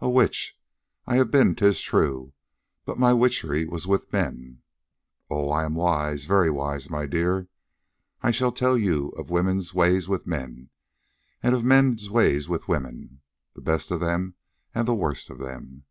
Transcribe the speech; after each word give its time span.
A 0.00 0.08
witch 0.08 0.58
I 1.06 1.16
have 1.16 1.30
been, 1.30 1.54
'tis 1.54 1.82
true, 1.82 2.32
but 2.86 2.98
my 2.98 3.12
witchery 3.12 3.66
was 3.66 3.86
with 3.86 4.10
men. 4.10 4.62
Oh, 5.28 5.50
I 5.50 5.66
am 5.66 5.74
wise, 5.74 6.24
very 6.24 6.48
wise, 6.48 6.88
my 6.88 7.04
dear. 7.04 7.48
I 8.22 8.30
shall 8.30 8.52
tell 8.52 8.78
you 8.78 9.08
of 9.18 9.28
women's 9.28 9.74
ways 9.74 10.08
with 10.08 10.26
men, 10.26 10.70
and 11.42 11.54
of 11.54 11.62
men's 11.62 12.08
ways 12.08 12.48
with 12.48 12.68
women, 12.68 13.20
the 13.54 13.60
best 13.60 13.90
of 13.90 14.00
them 14.00 14.36
and 14.74 14.88
the 14.88 14.94
worst 14.94 15.28
of 15.28 15.38
them. 15.38 15.84